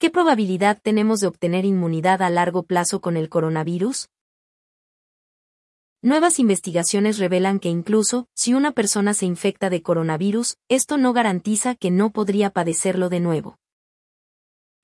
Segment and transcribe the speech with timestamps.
[0.00, 4.08] ¿Qué probabilidad tenemos de obtener inmunidad a largo plazo con el coronavirus?
[6.02, 11.74] Nuevas investigaciones revelan que incluso, si una persona se infecta de coronavirus, esto no garantiza
[11.74, 13.58] que no podría padecerlo de nuevo.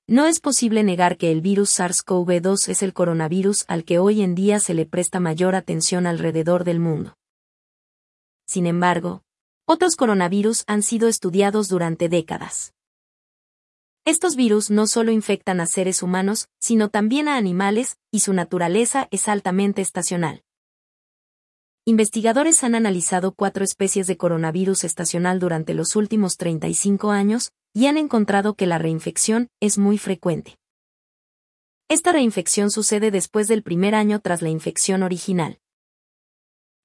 [0.05, 4.35] No es posible negar que el virus SARS-CoV-2 es el coronavirus al que hoy en
[4.35, 7.15] día se le presta mayor atención alrededor del mundo.
[8.45, 9.23] Sin embargo,
[9.65, 12.74] otros coronavirus han sido estudiados durante décadas.
[14.07, 19.07] Estos virus no solo infectan a seres humanos, sino también a animales, y su naturaleza
[19.09, 20.43] es altamente estacional.
[21.85, 27.97] Investigadores han analizado cuatro especies de coronavirus estacional durante los últimos 35 años, y han
[27.97, 30.59] encontrado que la reinfección es muy frecuente.
[31.89, 35.57] Esta reinfección sucede después del primer año tras la infección original.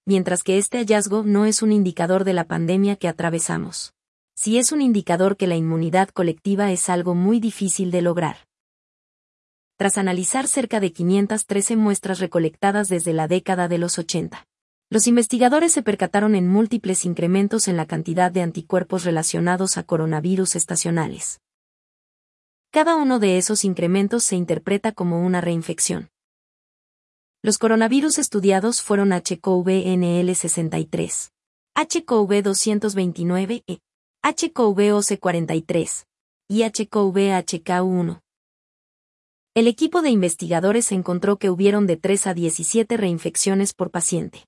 [0.06, 3.92] Mientras que este hallazgo no es un indicador de la pandemia que atravesamos
[4.40, 8.48] si es un indicador que la inmunidad colectiva es algo muy difícil de lograr.
[9.76, 14.46] Tras analizar cerca de 513 muestras recolectadas desde la década de los 80,
[14.88, 20.56] los investigadores se percataron en múltiples incrementos en la cantidad de anticuerpos relacionados a coronavirus
[20.56, 21.42] estacionales.
[22.70, 26.08] Cada uno de esos incrementos se interpreta como una reinfección.
[27.42, 31.30] Los coronavirus estudiados fueron HCOV-NL63,
[31.74, 33.82] HCOV-229-E,
[34.22, 36.04] HCOV-OC43
[36.46, 38.20] y HCOV-HK1.
[39.54, 44.44] El equipo de investigadores encontró que hubieron de 3 a 17 reinfecciones por paciente.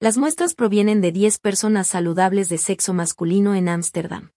[0.00, 4.32] Las muestras provienen de 10 personas saludables de sexo masculino en Ámsterdam.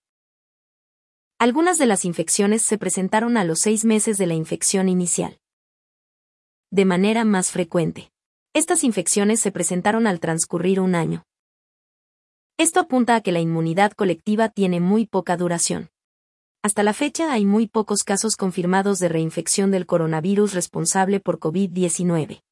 [1.39, 5.39] Algunas de las infecciones se presentaron a los seis meses de la infección inicial.
[6.69, 8.11] De manera más frecuente.
[8.53, 11.25] Estas infecciones se presentaron al transcurrir un año.
[12.57, 15.89] Esto apunta a que la inmunidad colectiva tiene muy poca duración.
[16.63, 22.43] Hasta la fecha hay muy pocos casos confirmados de reinfección del coronavirus responsable por COVID-19.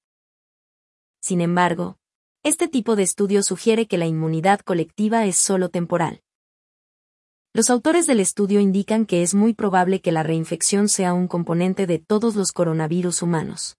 [1.22, 1.98] Sin embargo,
[2.44, 6.22] este tipo de estudio sugiere que la inmunidad colectiva es solo temporal.
[7.54, 11.88] Los autores del estudio indican que es muy probable que la reinfección sea un componente
[11.88, 13.78] de todos los coronavirus humanos.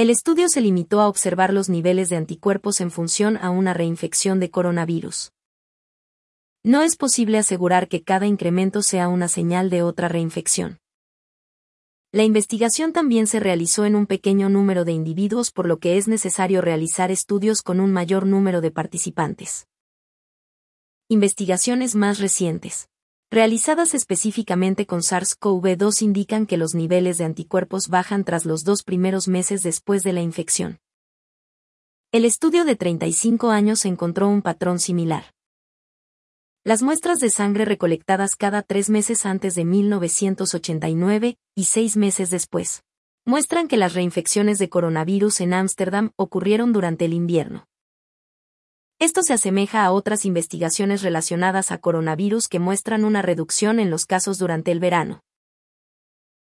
[0.00, 4.40] El estudio se limitó a observar los niveles de anticuerpos en función a una reinfección
[4.40, 5.30] de coronavirus.
[6.64, 10.78] No es posible asegurar que cada incremento sea una señal de otra reinfección.
[12.12, 16.08] La investigación también se realizó en un pequeño número de individuos por lo que es
[16.08, 19.66] necesario realizar estudios con un mayor número de participantes.
[21.10, 22.88] Investigaciones más recientes
[23.30, 29.28] realizadas específicamente con SARS-CoV-2 indican que los niveles de anticuerpos bajan tras los dos primeros
[29.28, 30.80] meses después de la infección.
[32.10, 35.32] El estudio de 35 años encontró un patrón similar.
[36.64, 42.82] Las muestras de sangre recolectadas cada tres meses antes de 1989 y seis meses después
[43.24, 47.69] muestran que las reinfecciones de coronavirus en Ámsterdam ocurrieron durante el invierno.
[49.02, 54.04] Esto se asemeja a otras investigaciones relacionadas a coronavirus que muestran una reducción en los
[54.04, 55.22] casos durante el verano.